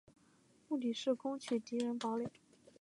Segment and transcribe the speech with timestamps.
[0.67, 2.27] 目的是攻取敌人堡垒。